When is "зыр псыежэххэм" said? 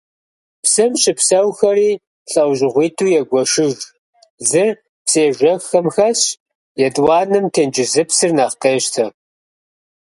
4.47-5.85